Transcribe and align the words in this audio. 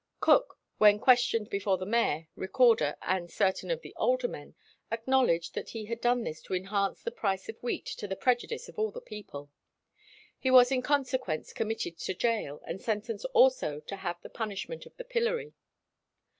Cokke, 0.19 0.55
when 0.79 0.97
questioned 0.97 1.51
before 1.51 1.77
the 1.77 1.85
mayor, 1.85 2.27
recorder, 2.35 2.95
and 3.03 3.29
certain 3.29 3.69
of 3.69 3.81
the 3.83 3.93
aldermen, 3.97 4.55
acknowledged 4.91 5.53
that 5.53 5.69
he 5.69 5.85
had 5.85 6.01
done 6.01 6.23
this 6.23 6.41
to 6.41 6.55
enhance 6.55 7.03
the 7.03 7.11
price 7.11 7.47
of 7.47 7.61
wheat 7.61 7.85
to 7.85 8.07
the 8.07 8.15
prejudice 8.15 8.67
of 8.67 8.79
all 8.79 8.89
the 8.89 8.99
people. 8.99 9.51
He 10.39 10.49
was 10.49 10.71
in 10.71 10.81
consequence 10.81 11.53
committed 11.53 11.99
to 11.99 12.15
gaol, 12.15 12.63
and 12.65 12.81
sentenced 12.81 13.27
also 13.33 13.79
to 13.81 13.95
have 13.97 14.19
the 14.23 14.29
punishment 14.31 14.87
of 14.87 14.97
the 14.97 15.05
pillory. 15.05 15.53